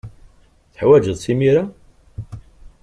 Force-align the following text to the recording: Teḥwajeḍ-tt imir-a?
Teḥwajeḍ-tt 0.73 1.31
imir-a? 1.33 1.63